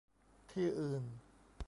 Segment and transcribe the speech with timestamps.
[0.51, 1.03] ที่อื่น